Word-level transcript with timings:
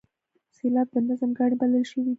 سېلاب 0.55 0.87
د 0.93 0.95
نظم 1.09 1.31
کاڼی 1.37 1.55
بلل 1.61 1.83
شوی 1.89 2.01
دی. 2.05 2.09